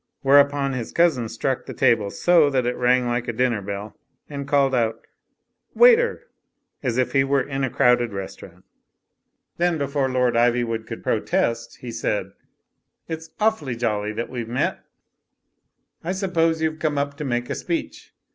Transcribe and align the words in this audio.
Whereupon 0.23 0.73
his 0.73 0.91
cousin 0.91 1.29
struck 1.29 1.67
the 1.67 1.75
table 1.75 2.09
so 2.09 2.49
that.it 2.49 2.75
rang 2.75 3.05
like 3.05 3.27
a 3.27 3.31
dinner 3.31 3.61
bell 3.61 3.95
and 4.27 4.47
called 4.47 4.73
out, 4.73 4.99
"Waiter!" 5.75 6.23
as 6.81 6.97
if 6.97 7.11
he 7.13 7.23
were 7.23 7.43
in 7.43 7.63
a 7.63 7.69
crowded 7.69 8.11
restaurant. 8.11 8.65
Then, 9.57 9.77
before 9.77 10.09
Lord 10.09 10.33
Ivywood 10.35 10.87
could 10.87 11.03
protest, 11.03 11.77
he 11.81 11.91
said: 11.91 12.31
"It's 13.07 13.29
awfully 13.39 13.75
jolly 13.75 14.11
that 14.13 14.27
we've 14.31 14.47
n^fc...Xv^»gPPS« 14.47 14.55
2i8 16.03 16.19
THE 16.19 16.27
FLYING 16.29 16.53
INN 16.55 16.59
youVe 16.61 16.79
come 16.79 16.97
up 16.97 17.15
to 17.17 17.23
rnake 17.23 17.49
a 17.51 17.53
speech. 17.53 18.11